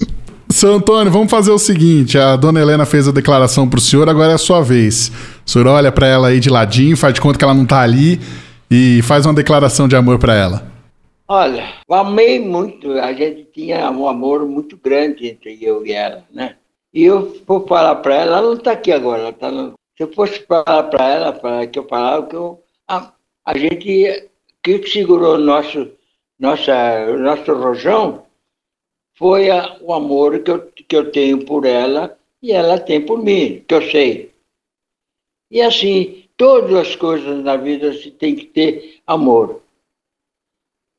Seu 0.49 0.73
Antônio, 0.73 1.11
vamos 1.11 1.31
fazer 1.31 1.51
o 1.51 1.57
seguinte: 1.57 2.17
a 2.17 2.35
dona 2.35 2.61
Helena 2.61 2.85
fez 2.85 3.07
a 3.07 3.11
declaração 3.11 3.67
para 3.67 3.79
o 3.79 3.81
senhor, 3.81 4.07
agora 4.07 4.31
é 4.31 4.35
a 4.35 4.39
sua 4.39 4.61
vez. 4.61 5.11
O 5.45 5.49
senhor 5.49 5.67
olha 5.67 5.91
para 5.91 6.07
ela 6.07 6.27
aí 6.27 6.39
de 6.39 6.49
ladinho, 6.49 6.95
faz 6.95 7.13
de 7.13 7.21
conta 7.21 7.37
que 7.37 7.43
ela 7.43 7.53
não 7.53 7.63
está 7.63 7.81
ali 7.81 8.19
e 8.69 9.01
faz 9.03 9.25
uma 9.25 9.33
declaração 9.33 9.87
de 9.87 9.95
amor 9.95 10.19
para 10.19 10.35
ela. 10.35 10.73
Olha, 11.27 11.67
eu 11.89 11.95
amei 11.95 12.39
muito, 12.39 12.91
a 12.93 13.13
gente 13.13 13.47
tinha 13.53 13.89
um 13.89 14.07
amor 14.07 14.45
muito 14.45 14.77
grande 14.77 15.27
entre 15.27 15.57
eu 15.61 15.85
e 15.85 15.91
ela, 15.91 16.23
né? 16.31 16.55
E 16.93 17.03
eu 17.03 17.35
vou 17.47 17.65
falar 17.65 17.95
para 17.95 18.15
ela, 18.15 18.37
ela 18.37 18.47
não 18.47 18.53
está 18.53 18.73
aqui 18.73 18.91
agora, 18.91 19.21
ela 19.21 19.33
tá 19.33 19.49
no... 19.49 19.73
se 19.95 20.03
eu 20.03 20.13
fosse 20.13 20.39
falar 20.45 20.83
para 20.83 21.07
ela, 21.07 21.33
para 21.33 21.67
que 21.67 21.77
eu 21.77 21.87
falava 21.87 22.27
que 22.27 22.35
eu, 22.35 22.63
a, 22.87 23.13
a 23.45 23.57
gente 23.57 24.29
que 24.61 24.87
segurou 24.87 25.37
nosso 25.37 25.91
nossa, 26.39 27.17
nosso 27.17 27.53
rojão 27.53 28.25
foi 29.15 29.49
a, 29.49 29.77
o 29.81 29.93
amor 29.93 30.43
que 30.43 30.51
eu, 30.51 30.71
que 30.71 30.95
eu 30.95 31.11
tenho 31.11 31.45
por 31.45 31.65
ela 31.65 32.17
e 32.41 32.51
ela 32.51 32.79
tem 32.79 33.05
por 33.05 33.23
mim, 33.23 33.63
que 33.67 33.73
eu 33.73 33.81
sei. 33.89 34.33
E 35.49 35.61
assim, 35.61 36.25
todas 36.35 36.73
as 36.73 36.95
coisas 36.95 37.43
na 37.43 37.55
vida 37.55 37.93
se 37.93 38.09
tem 38.11 38.35
que 38.35 38.45
ter 38.45 39.01
amor. 39.05 39.61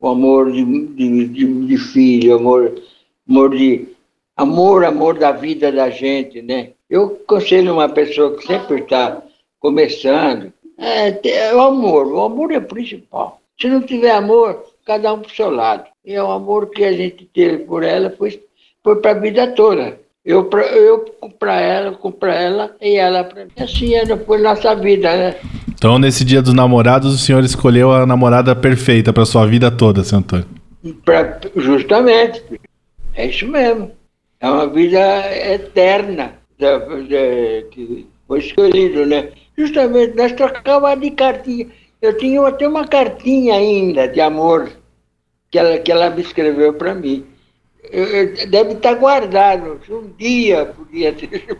O 0.00 0.08
amor 0.08 0.52
de, 0.52 0.64
de, 0.64 1.28
de, 1.28 1.66
de 1.66 1.76
filho, 1.76 2.36
amor, 2.36 2.82
amor 3.28 3.50
de 3.50 3.88
amor, 4.36 4.84
amor 4.84 5.18
da 5.18 5.32
vida 5.32 5.72
da 5.72 5.90
gente, 5.90 6.40
né? 6.40 6.73
Eu 6.88 7.18
aconselho 7.24 7.72
uma 7.72 7.88
pessoa 7.88 8.36
que 8.36 8.46
sempre 8.46 8.80
está 8.80 9.22
começando, 9.58 10.52
é, 10.78 11.28
é 11.28 11.54
o 11.54 11.60
amor, 11.60 12.06
o 12.06 12.20
amor 12.20 12.52
é 12.52 12.58
o 12.58 12.62
principal. 12.62 13.40
Se 13.58 13.68
não 13.68 13.80
tiver 13.80 14.10
amor, 14.10 14.64
cada 14.84 15.12
um 15.12 15.20
para 15.20 15.30
o 15.30 15.34
seu 15.34 15.50
lado. 15.50 15.84
E 16.04 16.18
o 16.18 16.30
amor 16.30 16.70
que 16.70 16.84
a 16.84 16.92
gente 16.92 17.24
teve 17.32 17.58
por 17.64 17.82
ela 17.82 18.10
foi, 18.10 18.42
foi 18.82 18.96
para 18.96 19.12
a 19.12 19.20
vida 19.20 19.46
toda. 19.52 19.98
Eu 20.24 20.44
para 20.44 20.66
eu 20.66 21.04
ela, 21.40 21.92
para 21.92 22.34
ela 22.34 22.76
e 22.80 22.96
ela 22.96 23.24
para 23.24 23.44
mim. 23.44 23.50
Assim 23.58 23.94
era, 23.94 24.16
foi 24.16 24.40
nossa 24.40 24.74
vida, 24.74 25.14
né? 25.16 25.36
Então, 25.68 25.98
nesse 25.98 26.24
dia 26.24 26.40
dos 26.40 26.54
namorados, 26.54 27.14
o 27.14 27.18
senhor 27.18 27.44
escolheu 27.44 27.92
a 27.92 28.06
namorada 28.06 28.56
perfeita 28.56 29.12
para 29.12 29.26
sua 29.26 29.46
vida 29.46 29.70
toda, 29.70 30.02
seu 30.02 30.18
Antônio. 30.18 30.46
Pra, 31.04 31.40
justamente. 31.56 32.42
É 33.14 33.26
isso 33.26 33.46
mesmo. 33.46 33.92
É 34.40 34.48
uma 34.48 34.66
vida 34.66 34.98
eterna 35.52 36.32
da, 36.58 36.78
da, 36.78 37.68
que 37.70 38.06
foi 38.26 38.38
escolhido, 38.38 39.06
né? 39.06 39.30
Justamente, 39.56 40.16
nós 40.16 40.32
trocávamos 40.32 41.00
de 41.00 41.10
cartinha. 41.10 41.66
Eu 42.00 42.16
tinha 42.16 42.46
até 42.46 42.68
uma 42.68 42.86
cartinha 42.86 43.54
ainda 43.54 44.06
de 44.06 44.20
amor 44.20 44.70
que 45.50 45.58
ela, 45.58 45.78
que 45.78 45.90
ela 45.90 46.10
me 46.10 46.22
escreveu 46.22 46.74
para 46.74 46.94
mim. 46.94 47.24
Eu, 47.90 48.04
eu, 48.04 48.48
deve 48.48 48.72
estar 48.72 48.94
guardado. 48.94 49.80
Um 49.88 50.10
dia 50.18 50.66
podia 50.66 51.12
ter. 51.12 51.46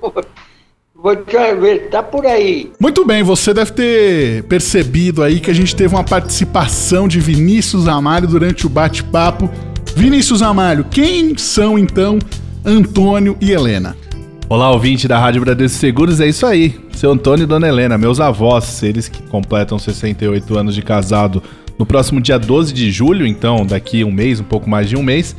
Vou 0.95 1.17
te 1.17 1.55
ver, 1.57 1.91
tá 1.91 2.03
por 2.03 2.25
aí. 2.25 2.73
Muito 2.81 3.05
bem, 3.05 3.23
você 3.23 3.53
deve 3.53 3.73
ter 3.73 4.45
percebido 4.45 5.23
aí 5.23 5.41
que 5.41 5.51
a 5.51 5.55
gente 5.55 5.75
teve 5.75 5.93
uma 5.93 6.05
participação 6.05 7.09
de 7.09 7.21
Vinícius 7.21 7.89
Amário 7.89 8.29
durante 8.29 8.65
o 8.65 8.71
bate-papo. 8.71 9.51
Vinícius 9.97 10.41
Amário, 10.41 10.85
quem 10.85 11.37
são 11.37 11.79
então 11.79 12.19
Antônio 12.65 13.37
e 13.41 13.51
Helena? 13.51 13.97
Olá, 14.47 14.71
ouvinte 14.71 15.09
da 15.09 15.19
Rádio 15.19 15.41
Bradesco 15.41 15.79
Seguros, 15.79 16.21
é 16.21 16.27
isso 16.27 16.45
aí. 16.45 16.79
Seu 16.93 17.11
Antônio 17.11 17.45
e 17.45 17.47
Dona 17.47 17.67
Helena, 17.67 17.97
meus 17.97 18.21
avós, 18.21 18.83
eles 18.83 19.09
que 19.09 19.23
completam 19.23 19.79
68 19.79 20.59
anos 20.59 20.75
de 20.75 20.83
casado 20.83 21.43
no 21.79 21.87
próximo 21.87 22.21
dia 22.21 22.39
12 22.39 22.75
de 22.75 22.91
julho, 22.91 23.27
então 23.27 23.65
daqui 23.65 24.05
um 24.05 24.13
mês, 24.13 24.41
um 24.41 24.45
pouco 24.45 24.69
mais 24.69 24.87
de 24.87 24.97
um 24.97 25.03
mês. 25.03 25.35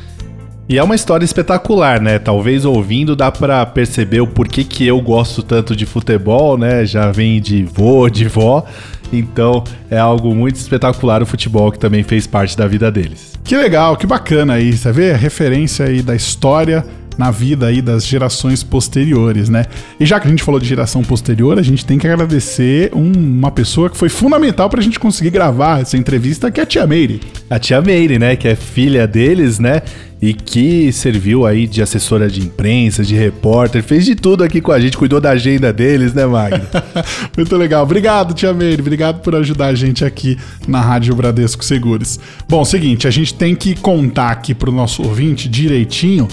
E 0.68 0.80
é 0.80 0.84
uma 0.84 0.96
história 0.96 1.24
espetacular, 1.24 2.02
né? 2.02 2.18
Talvez 2.18 2.66
ouvindo 2.66 3.16
dá 3.16 3.32
para 3.32 3.64
perceber 3.68 4.22
o 4.22 4.28
porquê 4.28 4.64
que 4.64 4.88
eu 4.88 5.00
gosto 5.00 5.44
tanto 5.44 5.76
de 5.76 5.86
futebol, 5.86 6.58
né? 6.58 6.84
Já 6.84 7.12
vem 7.12 7.40
de 7.40 7.64
vô, 7.64 8.10
de 8.10 8.28
vó. 8.28 8.66
Então 9.14 9.64
é 9.88 10.00
algo 10.00 10.34
muito 10.34 10.56
espetacular 10.56 11.22
o 11.22 11.28
futebol 11.28 11.72
que 11.72 11.78
também 11.78 12.02
fez 12.02 12.26
parte 12.26 12.58
da 12.58 12.66
vida 12.66 12.92
deles. 12.92 13.34
Que 13.44 13.56
legal, 13.56 13.96
que 13.96 14.08
bacana 14.08 14.54
aí. 14.54 14.76
Você 14.76 14.92
vê 14.92 15.12
a 15.12 15.16
referência 15.16 15.86
aí 15.86 16.02
da 16.02 16.16
história 16.16 16.84
na 17.18 17.32
vida 17.32 17.68
aí 17.68 17.82
das 17.82 18.06
gerações 18.06 18.64
posteriores, 18.64 19.50
né? 19.50 19.66
E 20.00 20.06
já 20.06 20.20
que 20.20 20.28
a 20.28 20.30
gente 20.30 20.44
falou 20.44 20.60
de 20.60 20.68
geração 20.68 21.02
posterior, 21.04 21.58
a 21.58 21.62
gente 21.62 21.86
tem 21.86 21.98
que 21.98 22.08
agradecer 22.08 22.92
um, 22.94 23.12
uma 23.12 23.52
pessoa 23.52 23.90
que 23.90 23.98
foi 23.98 24.10
fundamental 24.10 24.70
pra 24.70 24.82
gente 24.82 25.00
conseguir 25.00 25.30
gravar 25.30 25.82
essa 25.82 25.98
entrevista, 25.98 26.52
que 26.52 26.60
é 26.60 26.64
a 26.64 26.66
Tia 26.66 26.86
Meire. 26.86 27.22
A 27.50 27.60
Tia 27.60 27.82
Meire, 27.82 28.20
né, 28.20 28.36
que 28.36 28.48
é 28.48 28.56
filha 28.56 29.08
deles, 29.08 29.60
né? 29.60 29.82
E 30.22 30.34
que 30.34 30.92
serviu 30.92 31.46
aí 31.46 31.68
de 31.68 31.82
assessora 31.82 32.28
de 32.28 32.42
imprensa, 32.42 33.04
de 33.04 33.14
repórter, 33.14 33.84
fez 33.84 34.06
de 34.06 34.16
tudo 34.16 34.44
aqui 34.44 34.62
com 34.62 34.72
a 34.72 34.80
gente, 34.80 34.98
cuidou 34.98 35.20
da 35.20 35.32
agenda 35.32 35.72
deles, 35.72 36.14
né, 36.14 36.26
Magno? 36.26 36.66
Muito 37.36 37.56
legal. 37.58 37.84
Obrigado, 37.84 38.34
Tia 38.34 38.54
Meire. 38.54 38.82
Obrigado 38.82 39.22
por 39.22 39.36
ajudar 39.36 39.68
a 39.68 39.76
gente 39.76 40.04
aqui 40.06 40.38
na 40.68 40.82
Rádio 40.82 41.14
Bradesco 41.16 41.64
Seguros. 41.64 42.20
Bom, 42.48 42.64
seguinte, 42.64 43.08
a 43.08 43.12
gente 43.12 43.34
tem 43.34 43.54
que 43.54 43.76
contar 43.76 44.32
aqui 44.32 44.56
pro 44.56 44.72
nosso 44.72 45.04
ouvinte 45.04 45.50
direitinho 45.50 46.28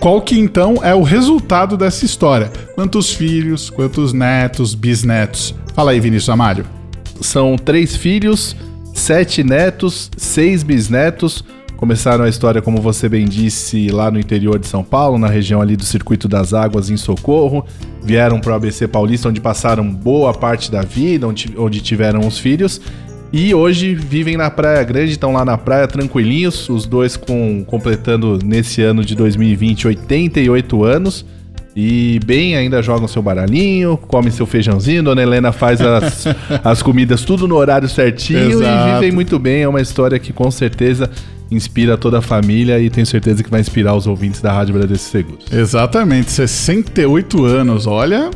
qual 0.00 0.20
que 0.20 0.38
então 0.38 0.76
é 0.82 0.94
o 0.94 1.02
resultado 1.02 1.76
dessa 1.76 2.04
história? 2.04 2.50
Quantos 2.74 3.12
filhos, 3.12 3.70
quantos 3.70 4.12
netos, 4.12 4.74
bisnetos? 4.74 5.54
Fala 5.74 5.92
aí, 5.92 6.00
Vinícius 6.00 6.28
Amário. 6.28 6.66
São 7.20 7.56
três 7.56 7.96
filhos, 7.96 8.56
sete 8.92 9.42
netos, 9.42 10.10
seis 10.16 10.62
bisnetos. 10.62 11.44
Começaram 11.76 12.24
a 12.24 12.28
história, 12.28 12.62
como 12.62 12.80
você 12.80 13.08
bem 13.08 13.26
disse, 13.26 13.88
lá 13.88 14.10
no 14.10 14.18
interior 14.18 14.58
de 14.58 14.66
São 14.66 14.84
Paulo, 14.84 15.18
na 15.18 15.28
região 15.28 15.60
ali 15.60 15.76
do 15.76 15.84
Circuito 15.84 16.28
das 16.28 16.54
Águas, 16.54 16.90
em 16.90 16.96
Socorro. 16.96 17.64
Vieram 18.02 18.40
para 18.40 18.52
o 18.52 18.54
ABC 18.54 18.86
Paulista, 18.86 19.28
onde 19.28 19.40
passaram 19.40 19.88
boa 19.88 20.32
parte 20.32 20.70
da 20.70 20.82
vida, 20.82 21.26
onde, 21.26 21.52
onde 21.56 21.80
tiveram 21.80 22.26
os 22.26 22.38
filhos. 22.38 22.80
E 23.36 23.52
hoje 23.52 23.96
vivem 23.96 24.36
na 24.36 24.48
Praia 24.48 24.80
Grande, 24.84 25.10
estão 25.10 25.32
lá 25.32 25.44
na 25.44 25.58
praia 25.58 25.88
tranquilinhos, 25.88 26.68
os 26.68 26.86
dois 26.86 27.16
com 27.16 27.64
completando 27.64 28.38
nesse 28.44 28.80
ano 28.80 29.04
de 29.04 29.16
2020 29.16 29.88
88 29.88 30.84
anos. 30.84 31.26
E 31.74 32.20
bem, 32.24 32.54
ainda 32.54 32.80
jogam 32.80 33.08
seu 33.08 33.20
baralhinho, 33.20 33.96
comem 33.96 34.30
seu 34.30 34.46
feijãozinho, 34.46 35.02
Dona 35.02 35.20
Helena 35.20 35.50
faz 35.50 35.80
as, 35.80 36.28
as 36.62 36.80
comidas 36.80 37.24
tudo 37.24 37.48
no 37.48 37.56
horário 37.56 37.88
certinho 37.88 38.52
Exato. 38.52 38.88
e 38.88 38.94
vivem 38.94 39.10
muito 39.10 39.36
bem. 39.36 39.62
É 39.62 39.68
uma 39.68 39.80
história 39.80 40.16
que 40.20 40.32
com 40.32 40.48
certeza 40.52 41.10
inspira 41.50 41.98
toda 41.98 42.18
a 42.18 42.22
família 42.22 42.78
e 42.78 42.88
tenho 42.88 43.04
certeza 43.04 43.42
que 43.42 43.50
vai 43.50 43.60
inspirar 43.60 43.96
os 43.96 44.06
ouvintes 44.06 44.40
da 44.40 44.52
Rádio 44.52 44.74
Bradesco 44.74 45.10
Seguros. 45.10 45.52
Exatamente, 45.52 46.30
68 46.30 47.44
anos, 47.44 47.88
olha, 47.88 48.30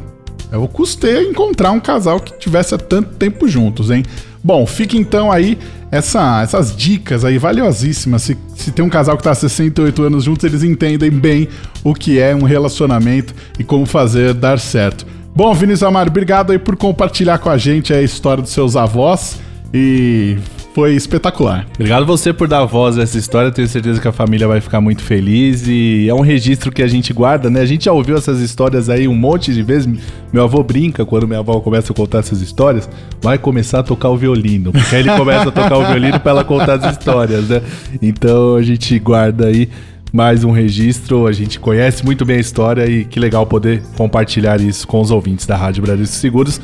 eu 0.50 0.66
custei 0.66 1.30
encontrar 1.30 1.70
um 1.70 1.78
casal 1.78 2.18
que 2.18 2.36
tivesse 2.36 2.74
há 2.74 2.78
tanto 2.78 3.10
tempo 3.14 3.46
juntos, 3.46 3.92
hein? 3.92 4.02
Bom, 4.42 4.66
fica 4.66 4.97
então 4.97 5.33
aí 5.33 5.59
essa, 5.90 6.42
essas 6.42 6.76
dicas 6.76 7.25
aí 7.25 7.38
valiosíssimas. 7.38 8.23
Se, 8.23 8.37
se 8.54 8.71
tem 8.71 8.85
um 8.85 8.88
casal 8.88 9.16
que 9.16 9.21
está 9.21 9.33
há 9.33 9.35
68 9.35 10.02
anos 10.02 10.25
juntos, 10.25 10.45
eles 10.45 10.62
entendem 10.62 11.11
bem 11.11 11.49
o 11.83 11.95
que 11.95 12.18
é 12.18 12.35
um 12.35 12.42
relacionamento 12.42 13.35
e 13.59 13.64
como 13.64 13.87
fazer 13.87 14.35
dar 14.35 14.59
certo. 14.59 15.07
Bom, 15.35 15.54
Vinícius 15.54 15.85
Amaro, 15.85 16.11
obrigado 16.11 16.50
aí 16.52 16.59
por 16.59 16.76
compartilhar 16.76 17.38
com 17.38 17.49
a 17.49 17.57
gente 17.57 17.92
a 17.92 18.02
história 18.02 18.42
dos 18.42 18.53
seus 18.53 18.74
avós 18.74 19.38
e 19.72 20.37
foi 20.78 20.94
espetacular. 20.94 21.66
Obrigado 21.74 22.06
você 22.06 22.32
por 22.32 22.46
dar 22.46 22.64
voz 22.64 22.96
a 22.96 23.02
essa 23.02 23.18
história. 23.18 23.50
Tenho 23.50 23.66
certeza 23.66 24.00
que 24.00 24.06
a 24.06 24.12
família 24.12 24.46
vai 24.46 24.60
ficar 24.60 24.80
muito 24.80 25.02
feliz 25.02 25.66
e 25.66 26.06
é 26.08 26.14
um 26.14 26.20
registro 26.20 26.70
que 26.70 26.84
a 26.84 26.86
gente 26.86 27.12
guarda, 27.12 27.50
né? 27.50 27.60
A 27.60 27.66
gente 27.66 27.86
já 27.86 27.92
ouviu 27.92 28.16
essas 28.16 28.38
histórias 28.38 28.88
aí 28.88 29.08
um 29.08 29.14
monte 29.14 29.52
de 29.52 29.60
vezes. 29.60 29.92
Meu 30.32 30.44
avô 30.44 30.62
brinca 30.62 31.04
quando 31.04 31.26
minha 31.26 31.40
avó 31.40 31.58
começa 31.58 31.92
a 31.92 31.96
contar 31.96 32.18
essas 32.18 32.40
histórias, 32.40 32.88
vai 33.20 33.38
começar 33.38 33.80
a 33.80 33.82
tocar 33.82 34.08
o 34.10 34.16
violino, 34.16 34.70
porque 34.70 34.94
aí 34.94 35.02
ele 35.02 35.10
começa 35.16 35.48
a 35.48 35.50
tocar 35.50 35.78
o 35.78 35.84
violino 35.84 36.20
para 36.20 36.30
ela 36.30 36.44
contar 36.44 36.74
as 36.74 36.92
histórias, 36.92 37.48
né? 37.48 37.60
Então 38.00 38.54
a 38.54 38.62
gente 38.62 38.96
guarda 39.00 39.46
aí 39.46 39.68
mais 40.12 40.44
um 40.44 40.52
registro. 40.52 41.26
A 41.26 41.32
gente 41.32 41.58
conhece 41.58 42.04
muito 42.04 42.24
bem 42.24 42.36
a 42.36 42.40
história 42.40 42.88
e 42.88 43.04
que 43.04 43.18
legal 43.18 43.44
poder 43.44 43.82
compartilhar 43.96 44.60
isso 44.60 44.86
com 44.86 45.00
os 45.00 45.10
ouvintes 45.10 45.44
da 45.44 45.56
Rádio 45.56 45.82
Brasil 45.82 46.06
Seguros 46.06 46.60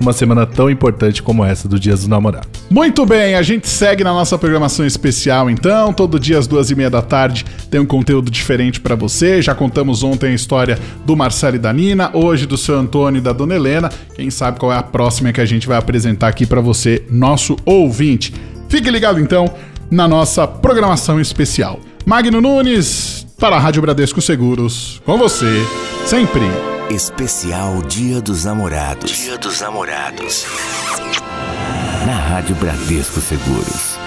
uma 0.00 0.12
semana 0.12 0.46
tão 0.46 0.70
importante 0.70 1.22
como 1.22 1.44
essa 1.44 1.68
do 1.68 1.78
Dia 1.78 1.94
dos 1.94 2.06
Namorados. 2.06 2.48
Muito 2.70 3.04
bem, 3.04 3.34
a 3.34 3.42
gente 3.42 3.68
segue 3.68 4.04
na 4.04 4.12
nossa 4.12 4.38
programação 4.38 4.86
especial 4.86 5.50
então. 5.50 5.92
Todo 5.92 6.18
dia 6.18 6.38
às 6.38 6.46
duas 6.46 6.70
e 6.70 6.74
meia 6.74 6.90
da 6.90 7.02
tarde 7.02 7.44
tem 7.70 7.80
um 7.80 7.86
conteúdo 7.86 8.30
diferente 8.30 8.80
para 8.80 8.94
você. 8.94 9.42
Já 9.42 9.54
contamos 9.54 10.02
ontem 10.02 10.30
a 10.30 10.34
história 10.34 10.78
do 11.04 11.16
Marcelo 11.16 11.56
e 11.56 11.58
da 11.58 11.72
Nina, 11.72 12.10
hoje 12.14 12.46
do 12.46 12.56
seu 12.56 12.78
Antônio 12.78 13.18
e 13.18 13.22
da 13.22 13.32
Dona 13.32 13.54
Helena. 13.54 13.90
Quem 14.14 14.30
sabe 14.30 14.58
qual 14.58 14.72
é 14.72 14.76
a 14.76 14.82
próxima 14.82 15.32
que 15.32 15.40
a 15.40 15.46
gente 15.46 15.66
vai 15.66 15.78
apresentar 15.78 16.28
aqui 16.28 16.46
para 16.46 16.60
você, 16.60 17.04
nosso 17.10 17.56
ouvinte. 17.64 18.32
Fique 18.68 18.90
ligado 18.90 19.18
então 19.18 19.50
na 19.90 20.06
nossa 20.06 20.46
programação 20.46 21.20
especial. 21.20 21.80
Magno 22.04 22.40
Nunes, 22.40 23.26
para 23.38 23.56
a 23.56 23.58
Rádio 23.58 23.82
Bradesco 23.82 24.20
Seguros, 24.20 25.00
com 25.04 25.16
você, 25.18 25.62
sempre. 26.06 26.67
Especial 26.90 27.82
Dia 27.82 28.18
dos 28.18 28.46
Namorados. 28.46 29.10
Dia 29.10 29.36
dos 29.36 29.60
Namorados. 29.60 30.46
Na 32.06 32.18
Rádio 32.18 32.56
Bradesco 32.56 33.20
Seguros. 33.20 33.97